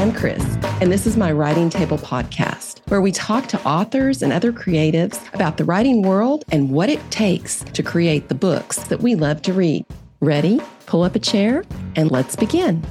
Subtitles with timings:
[0.00, 0.42] and Chris,
[0.80, 5.20] and this is my Writing Table podcast, where we talk to authors and other creatives
[5.34, 9.42] about the writing world and what it takes to create the books that we love
[9.42, 9.84] to read.
[10.20, 10.58] Ready?
[10.86, 11.64] Pull up a chair
[11.96, 12.82] and let's begin.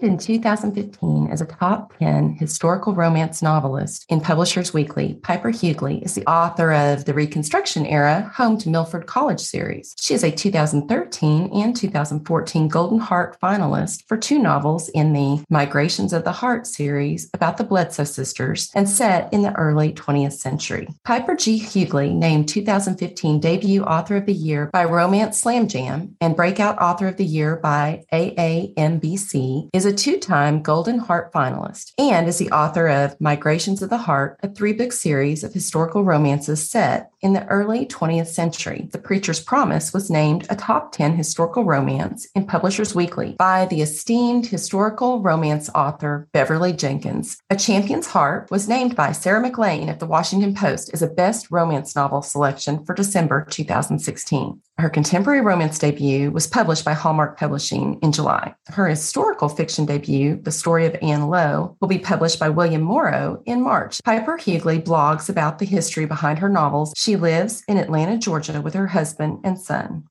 [0.00, 6.02] Named in 2015 as a top 10 historical romance novelist in Publishers Weekly, Piper Huguley
[6.02, 9.96] is the author of the Reconstruction Era Home to Milford College series.
[9.98, 16.12] She is a 2013 and 2014 Golden Heart finalist for two novels in the Migrations
[16.12, 20.86] of the Heart series about the Bledsoe sisters and set in the early 20th century.
[21.02, 21.58] Piper G.
[21.58, 27.08] Huguley, named 2015 Debut Author of the Year by Romance Slam Jam and Breakout Author
[27.08, 32.50] of the Year by AAMBC, is a two time Golden Heart finalist and is the
[32.50, 37.32] author of Migrations of the Heart, a three book series of historical romances set in
[37.32, 38.88] the early 20th century.
[38.92, 43.82] The Preacher's Promise was named a top 10 historical romance in Publishers Weekly by the
[43.82, 47.36] esteemed historical romance author Beverly Jenkins.
[47.50, 51.50] A Champion's Heart was named by Sarah MacLean of the Washington Post as a best
[51.50, 54.62] romance novel selection for December 2016.
[54.80, 58.54] Her contemporary romance debut was published by Hallmark Publishing in July.
[58.68, 63.42] Her historical fiction debut, The Story of Ann Lowe, will be published by William Morrow
[63.44, 64.00] in March.
[64.04, 66.94] Piper Huguley blogs about the history behind her novels.
[66.96, 70.04] She lives in Atlanta, Georgia with her husband and son.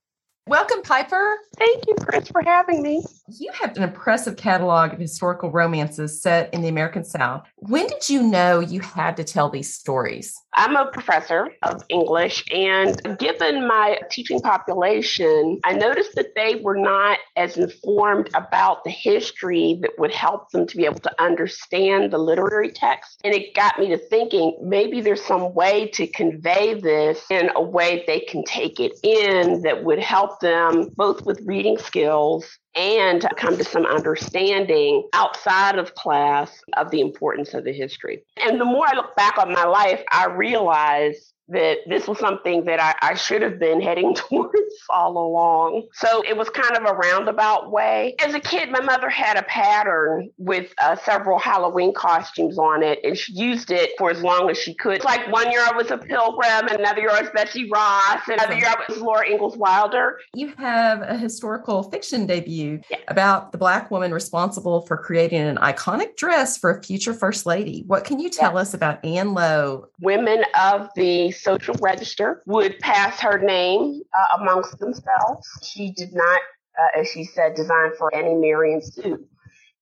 [0.48, 1.38] Welcome, Piper.
[1.58, 3.04] Thank you, Chris, for having me.
[3.28, 7.46] You have an impressive catalog of historical romances set in the American South.
[7.58, 10.34] When did you know you had to tell these stories?
[10.58, 16.76] I'm a professor of English, and given my teaching population, I noticed that they were
[16.76, 22.12] not as informed about the history that would help them to be able to understand
[22.12, 23.22] the literary text.
[23.24, 27.62] And it got me to thinking maybe there's some way to convey this in a
[27.62, 33.26] way they can take it in that would help them both with reading skills and
[33.38, 38.24] come to some understanding outside of class of the importance of the history.
[38.38, 42.66] And the more I look back on my life, I realize that this was something
[42.66, 45.88] that I, I, should have been heading towards all along.
[45.94, 48.16] So it was kind of a roundabout way.
[48.20, 53.00] As a kid, my mother had a pattern with uh, several Halloween costumes on it,
[53.04, 55.04] and she used it for as long as she could.
[55.04, 58.56] Like one year I was a pilgrim, another year I was Betsy Ross, and another
[58.56, 60.20] year I was Laura Ingalls Wilder.
[60.34, 62.98] You have a historical fiction debut yeah.
[63.08, 67.84] about the Black woman responsible for creating an iconic dress for a future First Lady.
[67.88, 68.60] What can you tell yeah.
[68.60, 69.88] us about Ann Lowe?
[70.02, 75.48] Women of the social register would pass her name uh, amongst themselves.
[75.64, 76.42] She did not,
[76.80, 79.26] uh, as she said, design for any Mary and Sue.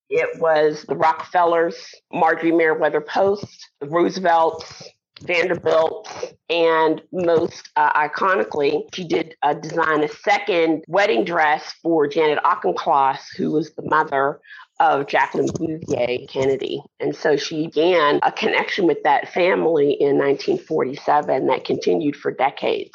[0.10, 1.76] It was the Rockefellers,
[2.14, 4.84] Marjorie Merriweather Post, the Roosevelts,
[5.22, 12.40] Vanderbilt, and most uh, iconically, she did uh, design a second wedding dress for Janet
[12.44, 14.42] Auchincloss, who was the mother
[14.80, 16.82] of Jacqueline Bouvier Kennedy.
[17.00, 22.92] And so she began a connection with that family in 1947 that continued for decades.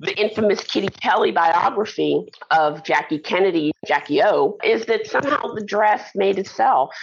[0.00, 6.10] The infamous Kitty Kelley biography of Jackie Kennedy, Jackie O, is that somehow the dress
[6.14, 6.94] made itself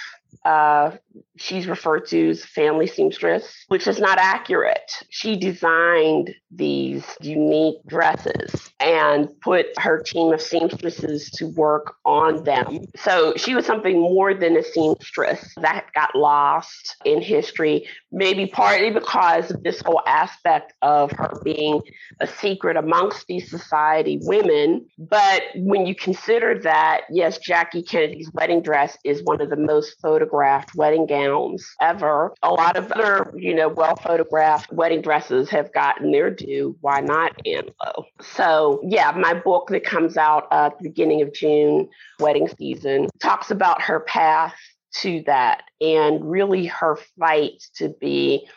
[0.44, 0.92] uh,
[1.38, 4.92] she's referred to as family seamstress, which is not accurate.
[5.10, 12.86] She designed these unique dresses and put her team of seamstresses to work on them.
[12.96, 18.90] So she was something more than a seamstress that got lost in history, maybe partly
[18.90, 21.82] because of this whole aspect of her being
[22.20, 24.88] a secret amongst these society women.
[24.98, 30.02] But when you consider that, yes, Jackie Kennedy's wedding dress is one of the most
[30.02, 30.31] photographed
[30.76, 32.34] wedding gowns ever.
[32.44, 36.76] A lot of other, you know, well photographed wedding dresses have gotten their due.
[36.82, 38.06] Why not Ann Lowe?
[38.22, 43.08] So, yeah, my book that comes out uh, at the beginning of June, wedding season,
[43.20, 44.56] talks about her path
[44.94, 48.48] to that and really her fight to be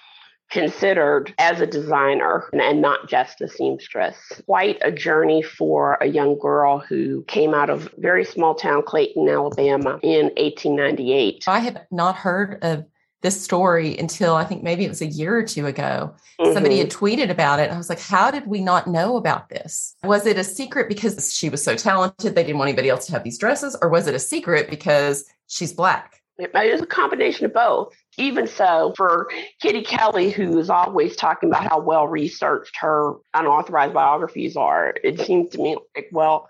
[0.54, 4.16] considered as a designer and not just a seamstress.
[4.46, 9.28] Quite a journey for a young girl who came out of very small town Clayton,
[9.28, 11.42] Alabama in 1898.
[11.48, 12.84] I had not heard of
[13.22, 16.14] this story until I think maybe it was a year or two ago.
[16.40, 16.52] Mm-hmm.
[16.52, 17.04] Somebody had mm-hmm.
[17.04, 17.72] tweeted about it.
[17.72, 19.96] I was like, how did we not know about this?
[20.04, 23.12] Was it a secret because she was so talented, they didn't want anybody else to
[23.12, 23.76] have these dresses?
[23.82, 26.20] Or was it a secret because she's Black?
[26.36, 27.94] It is a combination of both.
[28.16, 29.28] Even so, for
[29.60, 35.20] Kitty Kelley, who is always talking about how well researched her unauthorized biographies are, it
[35.20, 36.48] seems to me like, well,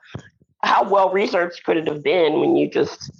[0.62, 3.10] how well researched could it have been when you just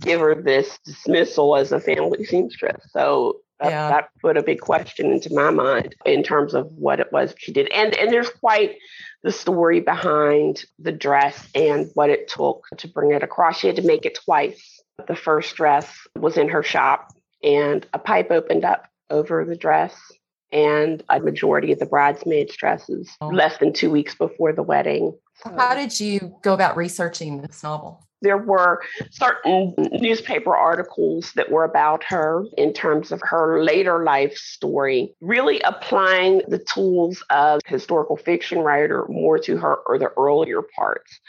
[0.00, 2.82] give her this dismissal as a family seamstress?
[2.92, 3.88] So yeah.
[3.88, 7.52] that put a big question into my mind in terms of what it was she
[7.52, 7.70] did.
[7.70, 8.76] And and there's quite
[9.22, 13.58] the story behind the dress and what it took to bring it across.
[13.58, 14.80] She had to make it twice.
[15.06, 17.12] The first dress was in her shop,
[17.42, 19.94] and a pipe opened up over the dress,
[20.50, 23.28] and a majority of the bridesmaids' dresses oh.
[23.28, 25.16] less than two weeks before the wedding.
[25.56, 28.06] How did you go about researching this novel?
[28.22, 34.36] There were certain newspaper articles that were about her in terms of her later life
[34.36, 40.62] story, really applying the tools of historical fiction writer more to her or the earlier
[40.62, 41.20] parts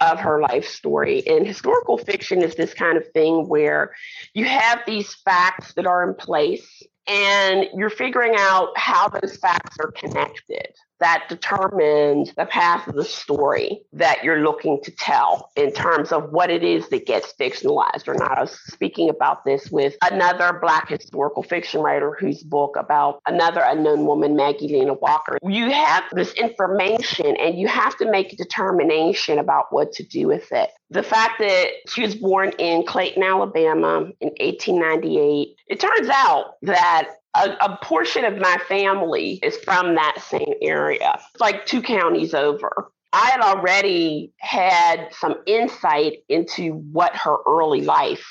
[0.00, 1.26] of her life story.
[1.26, 3.92] And historical fiction is this kind of thing where
[4.34, 9.76] you have these facts that are in place and you're figuring out how those facts
[9.80, 10.68] are connected
[11.02, 16.30] that determines the path of the story that you're looking to tell in terms of
[16.30, 18.38] what it is that gets fictionalized or not.
[18.38, 23.62] I was speaking about this with another Black historical fiction writer whose book about another
[23.64, 25.38] unknown woman, Maggie Lena Walker.
[25.42, 30.28] You have this information and you have to make a determination about what to do
[30.28, 30.70] with it.
[30.90, 37.08] The fact that she was born in Clayton, Alabama in 1898, it turns out that
[37.34, 41.18] a, a, portion of my family is from that same area.
[41.32, 42.90] It's like two counties over.
[43.12, 48.26] I had already had some insight into what her early life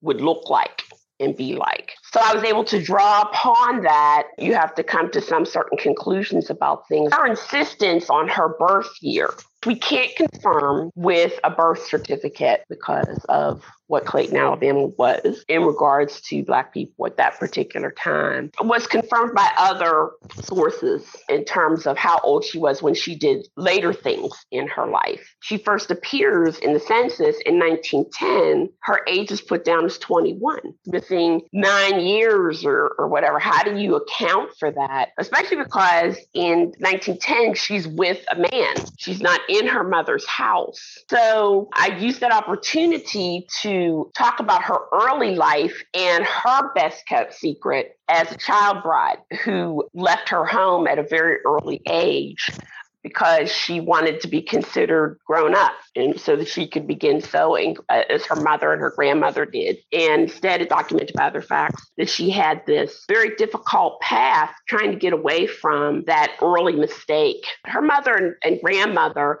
[0.00, 0.84] would look like
[1.20, 1.92] and be like.
[2.12, 4.24] So I was able to draw upon that.
[4.38, 7.12] You have to come to some certain conclusions about things.
[7.12, 9.30] Her insistence on her birth year
[9.66, 16.22] we can't confirm with a birth certificate because of what Clayton, Alabama was in regards
[16.22, 18.50] to Black people at that particular time.
[18.62, 23.46] Was confirmed by other sources in terms of how old she was when she did
[23.58, 25.34] later things in her life.
[25.40, 28.72] She first appears in the census in 1910.
[28.80, 33.38] Her age is put down as 21, missing nine years or, or whatever.
[33.38, 35.10] How do you account for that?
[35.18, 38.74] Especially because in 1910, she's with a man.
[38.96, 40.80] She's not in her mother's house.
[41.10, 43.81] So I used that opportunity to
[44.16, 49.84] talk about her early life and her best kept secret as a child bride who
[49.94, 52.50] left her home at a very early age
[53.02, 57.76] because she wanted to be considered grown up and so that she could begin sewing
[57.88, 59.78] uh, as her mother and her grandmother did.
[59.92, 64.92] And instead, it documented by other facts that she had this very difficult path trying
[64.92, 67.44] to get away from that early mistake.
[67.64, 69.40] Her mother and, and grandmother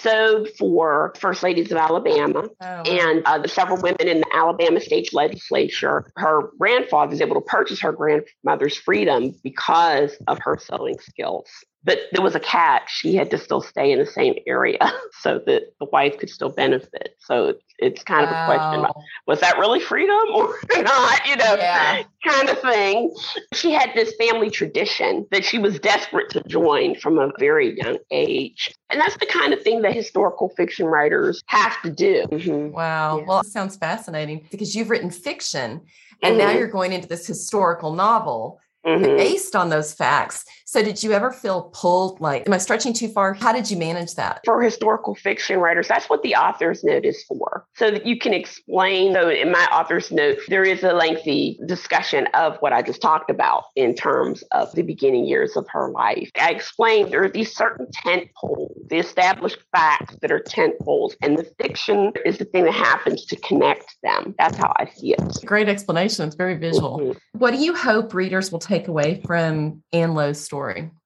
[0.00, 5.12] sewed for First Ladies of Alabama oh, and uh, several women in the Alabama state
[5.12, 6.10] legislature.
[6.16, 11.48] Her grandfather was able to purchase her grandmother's freedom because of her sewing skills.
[11.84, 12.90] But there was a catch.
[12.90, 14.78] She had to still stay in the same area
[15.20, 17.16] so that the wife could still benefit.
[17.18, 18.32] So it's kind wow.
[18.32, 18.96] of a question about,
[19.26, 21.26] was that really freedom or not?
[21.26, 22.02] You know, yeah.
[22.26, 23.14] kind of thing.
[23.52, 27.98] She had this family tradition that she was desperate to join from a very young
[28.10, 28.72] age.
[28.90, 32.26] And that's the kind of thing that historical fiction writers have to do.
[32.30, 32.72] Mm-hmm.
[32.72, 33.18] Wow.
[33.18, 33.24] Yeah.
[33.26, 35.82] Well, it sounds fascinating because you've written fiction
[36.22, 36.38] and mm-hmm.
[36.38, 39.16] now you're going into this historical novel mm-hmm.
[39.16, 40.44] based on those facts.
[40.66, 42.20] So, did you ever feel pulled?
[42.20, 43.34] Like, am I stretching too far?
[43.34, 44.40] How did you manage that?
[44.46, 48.32] For historical fiction writers, that's what the author's note is for, so that you can
[48.32, 49.12] explain.
[49.12, 53.30] So, in my author's note, there is a lengthy discussion of what I just talked
[53.30, 56.30] about in terms of the beginning years of her life.
[56.40, 61.14] I explained there are these certain tent poles, the established facts that are tent poles,
[61.20, 64.34] and the fiction is the thing that happens to connect them.
[64.38, 65.44] That's how I see it.
[65.44, 66.26] Great explanation.
[66.26, 67.00] It's very visual.
[67.00, 67.38] Mm-hmm.
[67.38, 70.54] What do you hope readers will take away from Ann Lowe's story?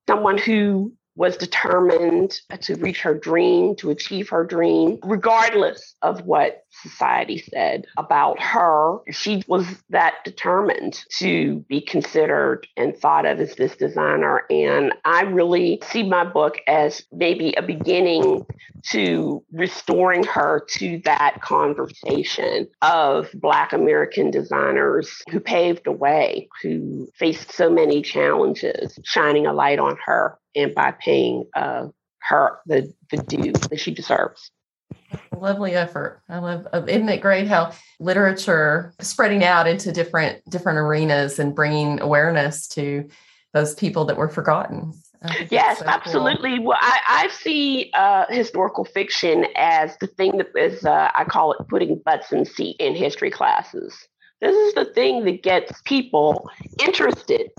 [0.09, 6.63] Someone who was determined to reach her dream, to achieve her dream, regardless of what
[6.71, 8.99] society said about her.
[9.11, 14.45] She was that determined to be considered and thought of as this designer.
[14.49, 18.47] And I really see my book as maybe a beginning
[18.91, 27.09] to restoring her to that conversation of Black American designers who paved the way, who
[27.17, 31.88] faced so many challenges, shining a light on her and by paying uh,
[32.28, 34.50] her the, the due that she deserves.
[35.37, 36.23] Lovely effort.
[36.28, 36.67] I love.
[36.73, 42.69] Uh, isn't it great how literature spreading out into different different arenas and bringing awareness
[42.69, 43.09] to
[43.55, 44.93] those people that were forgotten.
[45.50, 46.57] Yes, so absolutely.
[46.59, 46.67] Cool.
[46.67, 51.52] Well, I, I see uh, historical fiction as the thing that is, uh, I call
[51.52, 54.07] it putting butts in seat in history classes.
[54.40, 57.50] This is the thing that gets people interested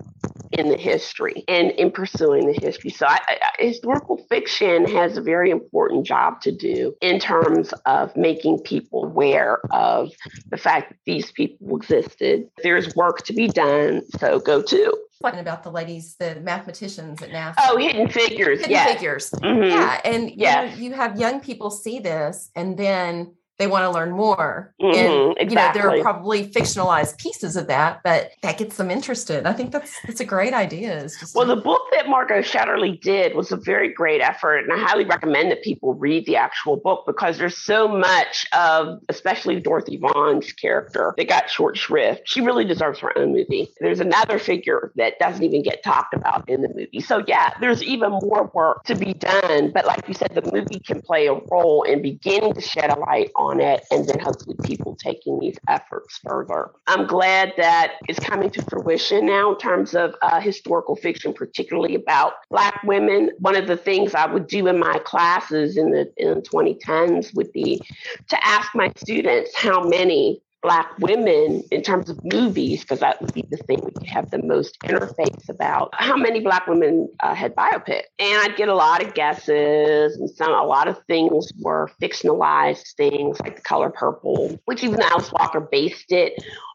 [0.60, 2.89] in the history and in pursuing the history.
[2.89, 8.16] So, I, I, historical fiction has a very important job to do in terms of
[8.16, 10.12] making people aware of
[10.50, 12.50] the fact that these people existed.
[12.62, 17.30] There's work to be done, so go to talking about the ladies, the mathematicians at
[17.30, 17.56] NASA.
[17.60, 18.62] Oh, hidden figures.
[18.62, 19.32] Hidden figures.
[19.32, 19.70] Mhm.
[19.70, 20.01] Yeah.
[20.06, 20.78] And Yes.
[20.78, 24.74] you, know, you have young people see this and then they want to learn more.
[24.82, 28.89] Mhm, And you know, there are probably fictionalized pieces of that, but that gets them
[28.89, 29.46] interested.
[29.46, 31.08] I think that's that's a great idea.
[31.36, 35.06] Well, the book that Margot Shetterly did was a very great effort, and I highly
[35.06, 40.54] recommend that people read the actual book because there's so much of, especially Dorothy Vaughan's
[40.54, 42.22] character, that got short shrift.
[42.25, 43.70] She really deserves her own movie.
[43.82, 47.01] There's another figure that doesn't even get talked about in the movie.
[47.01, 49.72] So, yeah, there's even more work to be done.
[49.74, 53.00] But, like you said, the movie can play a role in beginning to shed a
[53.00, 56.72] light on it, and then hopefully people taking these efforts further.
[56.88, 61.96] I'm glad that it's coming to fruition now in terms of uh, historical fiction, particularly
[61.96, 63.32] about Black women.
[63.39, 67.36] One of the things I would do in my classes in the in the 2010s
[67.36, 67.82] would be
[68.27, 73.34] to ask my students how many Black women in terms of movies, because that would
[73.34, 75.89] be the thing we could have the most interface about.
[75.94, 78.04] How many Black women uh, had biopic?
[78.20, 82.94] And I'd get a lot of guesses, and some a lot of things were fictionalized
[82.98, 86.34] things like The Color Purple, which even Alice Walker based it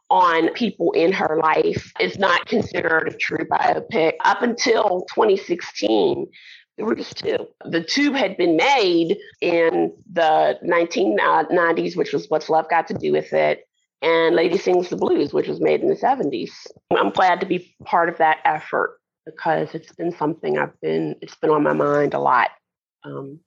[0.09, 4.13] on people in her life is not considered a true biopic.
[4.23, 6.27] Up until 2016,
[6.77, 7.47] there were just two.
[7.63, 13.13] The tube had been made in the 1990s, which was What's Love Got to Do
[13.13, 13.67] with It,
[14.05, 16.51] and Lady Sings the Blues, which was made in the 70s.
[16.95, 21.35] I'm glad to be part of that effort because it's been something I've been, it's
[21.35, 22.51] been on my mind a lot
[23.03, 23.39] um,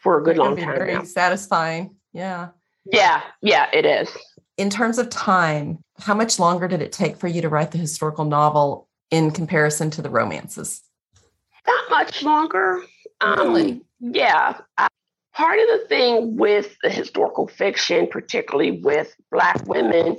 [0.00, 1.02] for a good long time very now.
[1.02, 1.96] satisfying.
[2.12, 2.50] Yeah.
[2.92, 4.16] Yeah, yeah, it is.
[4.58, 7.78] In terms of time, how much longer did it take for you to write the
[7.78, 10.82] historical novel in comparison to the romances?
[11.66, 12.82] Not much longer.
[13.20, 13.82] Um, Really?
[13.98, 14.58] Yeah.
[14.78, 14.88] I-
[15.34, 20.16] part of the thing with the historical fiction, particularly with Black women,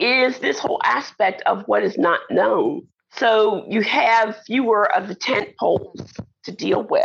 [0.00, 2.86] is this whole aspect of what is not known.
[3.12, 6.12] So you have fewer of the tent poles
[6.44, 7.04] to deal with.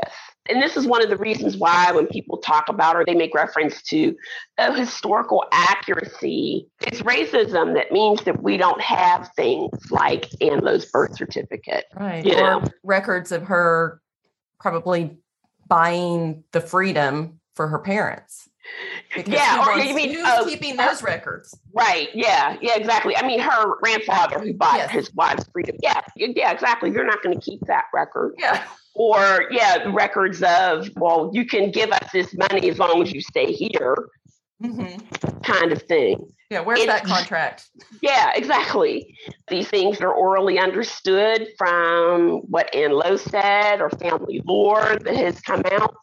[0.50, 3.34] And this is one of the reasons why when people talk about or they make
[3.36, 4.15] reference to
[4.58, 10.86] oh, historical accuracy, it's racism that means that we don't have things like Ann Lowe's
[10.86, 11.86] birth certificate.
[11.96, 12.25] Right.
[12.25, 12.58] Yeah.
[12.58, 14.01] Or records of her
[14.60, 15.18] probably
[15.68, 18.48] buying the freedom for her parents.
[19.15, 21.58] Because Yeah, or wants- you mean, who's oh, keeping uh, those records?
[21.74, 22.10] Right.
[22.13, 22.58] Yeah.
[22.62, 22.75] Yeah.
[22.75, 23.17] Exactly.
[23.17, 24.91] I mean, her grandfather who bought Yes.
[24.91, 25.75] his wife's freedom.
[25.81, 26.01] Yeah.
[26.15, 26.51] Yeah.
[26.51, 26.91] Exactly.
[26.91, 28.36] You're not going to keep that record.
[28.38, 28.63] Yeah.
[28.93, 33.22] Or yeah, records of well, you can give us this money as long as you
[33.22, 33.96] stay here,
[34.62, 34.86] hmm
[35.43, 36.31] kind of thing.
[36.51, 36.60] Yeah.
[36.62, 37.67] Where's It's- that contract?
[38.01, 38.31] Yeah.
[38.36, 39.17] Exactly.
[39.48, 45.41] These things are orally understood from what Ann Lowe said or family lore that has
[45.41, 45.96] come out.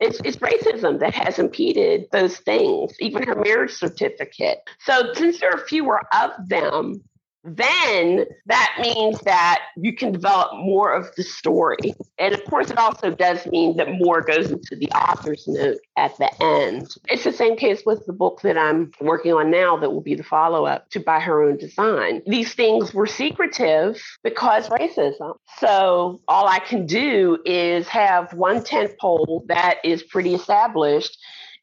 [0.00, 4.58] It's, it's racism that has impeded those things, even her marriage certificate.
[4.80, 7.02] So, since there are fewer of them,
[7.42, 11.94] then that means that you can develop more of the story.
[12.18, 16.16] And of course, it also does mean that more goes into the author's note at
[16.18, 16.88] the end.
[17.08, 20.14] It's the same case with the book that I'm working on now that will be
[20.14, 22.22] the follow up to By Her Own Design.
[22.26, 25.36] These things were secretive because racism.
[25.58, 31.16] So all I can do is have one tent pole that is pretty established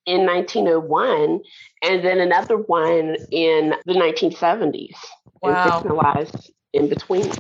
[0.08, 1.42] in 1901
[1.84, 4.96] and then another one in the 1970s
[5.42, 5.82] Wow.
[5.82, 7.32] and fictionalized in between.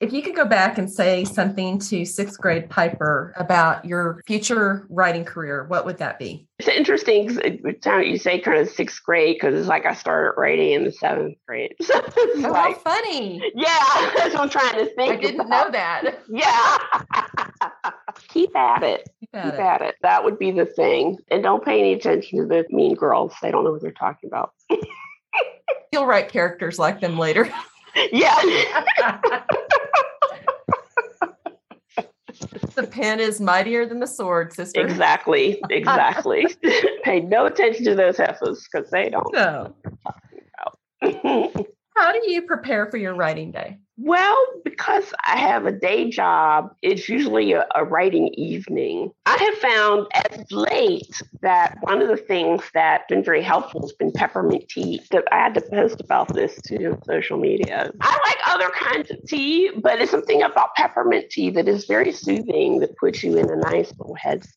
[0.00, 4.84] If you could go back and say something to sixth grade Piper about your future
[4.90, 6.48] writing career, what would that be?
[6.58, 9.94] It's interesting 'cause it- time you say kind of sixth grade because it's like I
[9.94, 11.74] started writing in the seventh grade.
[11.82, 13.40] So it's Oh, like, how funny.
[13.54, 15.12] yeah, that's what I'm trying to think.
[15.12, 15.66] I didn't about.
[15.66, 16.18] know that.
[16.28, 16.78] Yeah.
[18.28, 19.08] Keep at it.
[19.20, 19.60] Keep Keep it.
[19.60, 19.94] at it.
[20.02, 21.18] That would be the thing.
[21.30, 23.32] And don't pay any attention to the mean girls.
[23.40, 24.52] They don't know what they're talking about.
[25.92, 27.52] You'll write characters like them later.
[28.10, 28.34] Yeah.
[32.74, 34.80] the pen is mightier than the sword, sister.
[34.80, 35.60] exactly.
[35.68, 36.46] Exactly.
[37.04, 39.30] pay no attention to those heifers because they don't.
[39.34, 39.74] No.
[41.96, 43.78] How do you prepare for your writing day?
[43.98, 49.10] Well, because I have a day job, it's usually a, a writing evening.
[49.26, 53.92] I have found as late that one of the things that's been very helpful has
[53.92, 55.02] been peppermint tea.
[55.10, 57.92] That I had to post about this too on social media.
[58.00, 62.12] I like other kinds of tea, but it's something about peppermint tea that is very
[62.12, 64.48] soothing that puts you in a nice little headspace.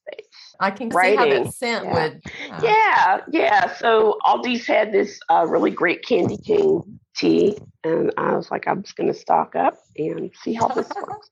[0.62, 1.94] I can see how Writing, that scent yeah.
[1.94, 2.22] would.
[2.51, 3.75] uh, Yeah, yeah.
[3.75, 8.84] So Aldi's had this uh, really great candy cane tea, and I was like, I'm
[8.84, 11.30] just going to stock up and see how this works.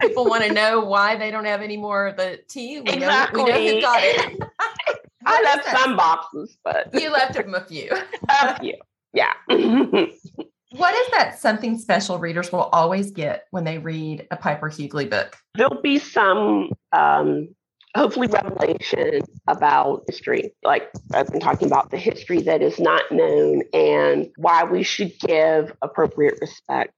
[0.00, 2.80] People want to know why they don't have any more of the tea.
[2.80, 3.44] We exactly.
[3.44, 4.42] Know, we know who got it.
[5.26, 7.90] I left some boxes, but you left them a few.
[8.28, 8.74] a few,
[9.12, 9.34] yeah.
[9.48, 15.08] what is that something special readers will always get when they read a Piper Huguley
[15.10, 15.36] book?
[15.56, 17.48] There'll be some um,
[17.94, 20.52] hopefully revelation about history.
[20.62, 25.18] Like I've been talking about the history that is not known and why we should
[25.18, 26.94] give appropriate respect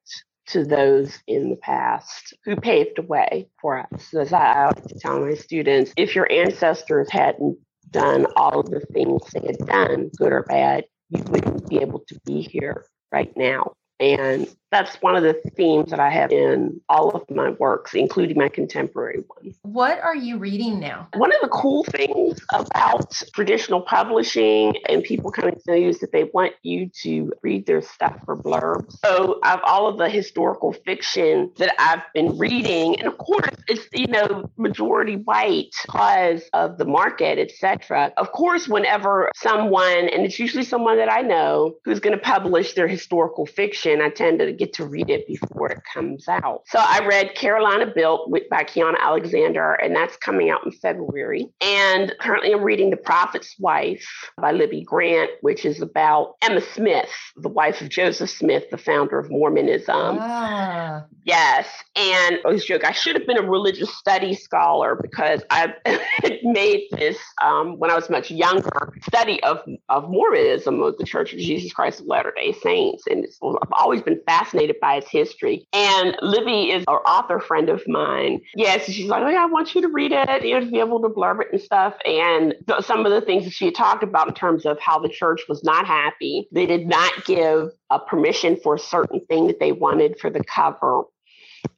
[0.49, 4.13] to those in the past who paved the way for us.
[4.13, 7.59] As I like to tell my students, if your ancestors hadn't
[7.91, 12.01] done all of the things they had done, good or bad, you wouldn't be able
[12.09, 13.73] to be here right now.
[14.01, 18.39] And that's one of the themes that I have in all of my works, including
[18.39, 19.57] my contemporary ones.
[19.63, 21.09] What are you reading now?
[21.15, 26.11] One of the cool things about traditional publishing and people coming to you is that
[26.13, 28.97] they want you to read their stuff for blurbs.
[29.05, 33.87] So I've all of the historical fiction that I've been reading, and of course it's
[33.93, 38.13] you know majority white because of the market, etc.
[38.17, 42.73] Of course, whenever someone, and it's usually someone that I know who's going to publish
[42.73, 46.63] their historical fiction, I tend to get to read it before it comes out.
[46.67, 51.49] So I read Carolina Built by Kianna Alexander, and that's coming out in February.
[51.61, 57.11] And currently I'm reading The Prophet's Wife by Libby Grant, which is about Emma Smith,
[57.37, 60.19] the wife of Joseph Smith, the founder of Mormonism.
[60.21, 61.05] Ah.
[61.25, 61.69] Yes.
[61.97, 65.75] And I was joking, I should have been a religious studies scholar because I
[66.43, 71.33] made this um, when I was much younger study of, of Mormonism, of the Church
[71.33, 73.05] of Jesus Christ of Latter day Saints.
[73.09, 75.67] And I've always been fascinated fascinated by its history.
[75.73, 78.41] And Libby is an author friend of mine.
[78.55, 80.79] Yes, she's like, oh yeah, I want you to read it, you know, to be
[80.79, 81.95] able to blurb it and stuff.
[82.05, 84.99] And th- some of the things that she had talked about in terms of how
[84.99, 86.49] the church was not happy.
[86.53, 90.45] They did not give a permission for a certain thing that they wanted for the
[90.45, 91.03] cover,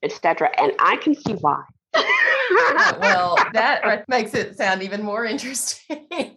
[0.02, 0.50] etc.
[0.58, 1.62] And I can see why.
[3.00, 6.06] well, that makes it sound even more interesting.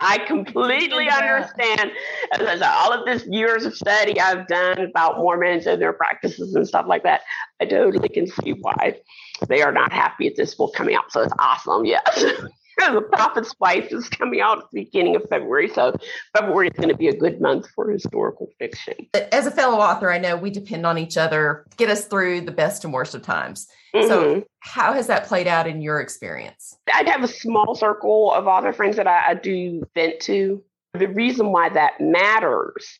[0.00, 1.92] I completely understand.
[2.32, 6.66] As all of this years of study I've done about Mormons and their practices and
[6.66, 7.22] stuff like that,
[7.60, 9.00] I totally can see why
[9.48, 11.12] they are not happy at this book coming out.
[11.12, 11.84] So it's awesome.
[11.84, 12.24] Yes.
[12.92, 15.68] the Prophet's Wife is coming out at the beginning of February.
[15.68, 15.96] So
[16.36, 18.94] February is going to be a good month for historical fiction.
[19.32, 22.52] As a fellow author, I know we depend on each other, get us through the
[22.52, 23.66] best and worst of times.
[23.94, 24.08] Mm-hmm.
[24.08, 26.76] So how has that played out in your experience?
[26.92, 30.62] I have a small circle of author friends that I, I do vent to.
[30.92, 32.98] The reason why that matters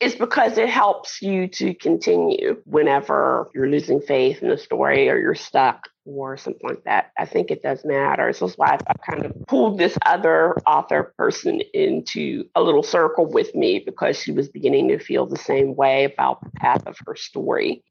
[0.00, 5.18] is because it helps you to continue whenever you're losing faith in the story or
[5.18, 7.12] you're stuck or something like that.
[7.18, 8.32] I think it does matter.
[8.32, 13.26] So that's why I kind of pulled this other author person into a little circle
[13.26, 16.96] with me because she was beginning to feel the same way about the path of
[17.06, 17.82] her story.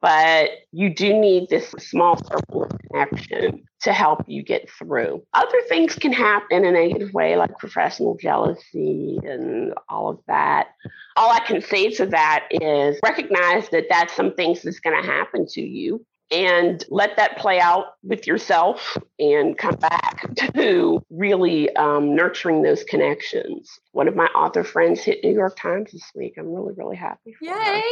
[0.00, 5.22] But you do need this small circle of connection to help you get through.
[5.32, 10.68] Other things can happen in a negative way, like professional jealousy and all of that.
[11.16, 15.08] All I can say to that is recognize that that's some things that's going to
[15.10, 21.74] happen to you and let that play out with yourself and come back to really
[21.76, 23.78] um, nurturing those connections.
[23.92, 26.34] One of my author friends hit New York Times this week.
[26.38, 27.36] I'm really, really happy.
[27.40, 27.50] Yay!
[27.50, 27.82] Her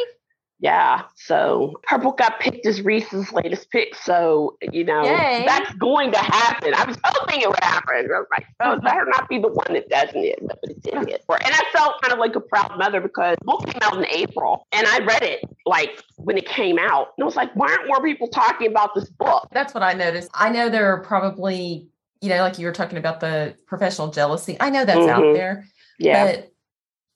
[0.63, 1.03] yeah.
[1.17, 3.97] So her book got picked as Reese's latest pick.
[3.97, 5.43] So, you know, Yay.
[5.45, 6.73] that's going to happen.
[6.73, 7.97] I was hoping it would happen.
[7.97, 10.95] I was like, oh, better not be the one that doesn't it, but it did
[10.95, 11.25] not it.
[11.29, 14.07] And I felt kind of like a proud mother because the book came out in
[14.07, 17.09] April and I read it like when it came out.
[17.17, 19.49] And I was like, why aren't more people talking about this book?
[19.51, 20.31] That's what I noticed.
[20.33, 21.89] I know there are probably,
[22.21, 24.57] you know, like you were talking about the professional jealousy.
[24.61, 25.11] I know that's mm-hmm.
[25.11, 25.67] out there.
[25.99, 26.25] Yeah.
[26.25, 26.52] But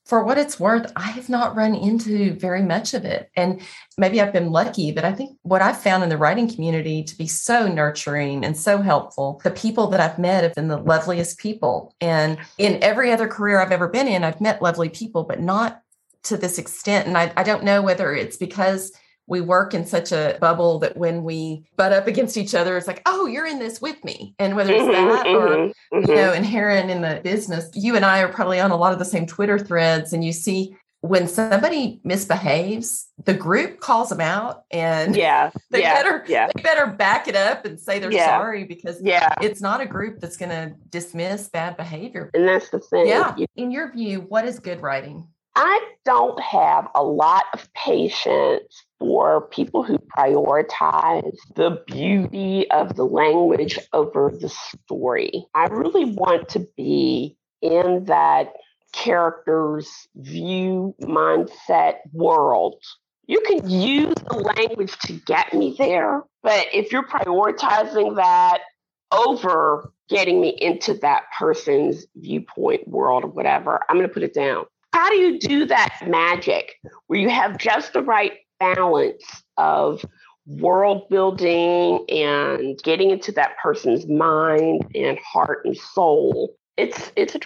[0.07, 3.29] for what it's worth, I have not run into very much of it.
[3.35, 3.61] And
[3.99, 7.19] maybe I've been lucky, but I think what I've found in the writing community to
[7.19, 11.39] be so nurturing and so helpful, the people that I've met have been the loveliest
[11.39, 11.93] people.
[12.01, 15.83] And in every other career I've ever been in, I've met lovely people, but not
[16.23, 17.09] to this extent.
[17.09, 18.93] And I, I don't know whether it's because
[19.27, 22.87] we work in such a bubble that when we butt up against each other, it's
[22.87, 24.35] like, oh, you're in this with me.
[24.39, 26.37] And whether it's mm-hmm, that or, mm-hmm, you know, mm-hmm.
[26.37, 29.27] inherent in the business, you and I are probably on a lot of the same
[29.27, 30.13] Twitter threads.
[30.13, 35.95] And you see when somebody misbehaves, the group calls them out and yeah, they yeah,
[35.95, 36.49] better yeah.
[36.55, 38.39] they better back it up and say they're yeah.
[38.39, 39.35] sorry because yeah.
[39.41, 42.31] it's not a group that's gonna dismiss bad behavior.
[42.35, 43.09] And that's the thing.
[43.09, 43.37] Yeah.
[43.57, 45.27] In your view, what is good writing?
[45.55, 53.05] I don't have a lot of patience for people who prioritize the beauty of the
[53.05, 55.47] language over the story.
[55.55, 58.53] I really want to be in that
[58.93, 62.77] character's view, mindset, world.
[63.27, 68.61] You can use the language to get me there, but if you're prioritizing that
[69.13, 74.35] over getting me into that person's viewpoint, world, or whatever, I'm going to put it
[74.35, 74.65] down.
[74.93, 76.75] How do you do that magic
[77.07, 79.25] where you have just the right balance
[79.57, 80.05] of
[80.47, 86.57] world building and getting into that person's mind and heart and soul?
[86.77, 87.41] It's it's a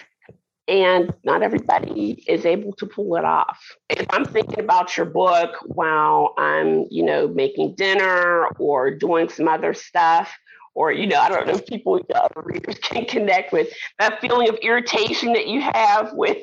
[0.67, 3.59] and not everybody is able to pull it off.
[3.89, 9.49] If I'm thinking about your book while I'm, you know, making dinner or doing some
[9.49, 10.33] other stuff,
[10.73, 13.67] or you know, I don't know if people, uh, readers can connect with
[13.99, 16.37] that feeling of irritation that you have with,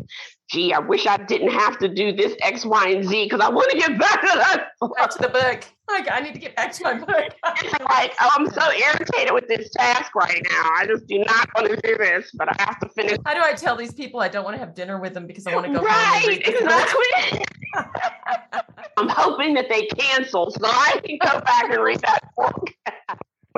[0.49, 3.49] gee, I wish I didn't have to do this X, Y, and Z because I
[3.49, 4.69] want to get back to that.
[4.97, 5.65] Back to the book.
[5.89, 7.09] Like I need to get back to my book.
[7.09, 10.71] like oh, I'm so irritated with this task right now.
[10.77, 13.19] I just do not want to do this, but I have to finish.
[13.25, 15.47] How do I tell these people I don't want to have dinner with them because
[15.47, 16.43] I want to go right?
[16.45, 17.47] exactly.
[18.97, 22.71] I'm hoping that they cancel so I can go back and read that book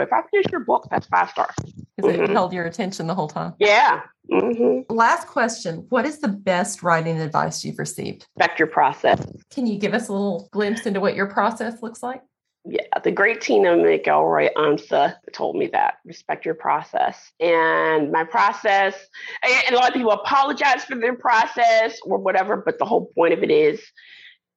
[0.03, 1.55] if I finish your book, that's five stars.
[1.96, 2.24] Because mm-hmm.
[2.24, 3.55] it held your attention the whole time.
[3.59, 4.03] Yeah.
[4.30, 4.92] Mm-hmm.
[4.92, 8.26] Last question What is the best writing advice you've received?
[8.36, 9.24] Respect your process.
[9.50, 12.22] Can you give us a little glimpse into what your process looks like?
[12.66, 17.32] Yeah, the great Tina McElroy Ansa told me that respect your process.
[17.40, 18.94] And my process,
[19.42, 23.32] and a lot of people apologize for their process or whatever, but the whole point
[23.32, 23.80] of it is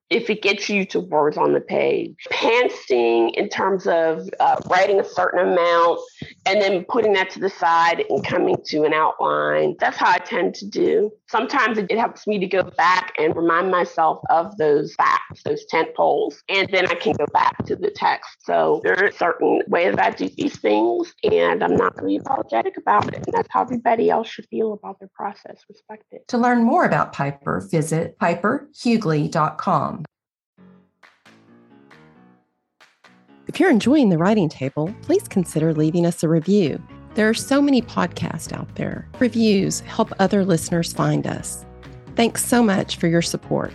[0.09, 2.15] if it gets you to words on the page.
[2.29, 5.99] Pantsing in terms of uh, writing a certain amount
[6.45, 9.75] and then putting that to the side and coming to an outline.
[9.79, 11.11] That's how I tend to do.
[11.29, 15.95] Sometimes it, helps me to go back and remind myself of those facts, those tent
[15.95, 18.29] poles, and then I can go back to the text.
[18.41, 23.07] So there are certain ways I do these things, and I'm not really apologetic about
[23.07, 23.25] it.
[23.25, 25.61] And that's how everybody else should feel about their process.
[25.69, 26.27] Respect it.
[26.29, 30.05] To learn more about Piper, visit piperhuguley.com.
[33.53, 36.81] If you're enjoying the writing table, please consider leaving us a review.
[37.13, 39.07] There are so many podcasts out there.
[39.19, 41.63] Reviews help other listeners find us.
[42.15, 43.71] Thanks so much for your support.